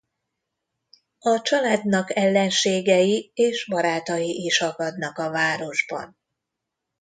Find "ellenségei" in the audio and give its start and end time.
2.15-3.31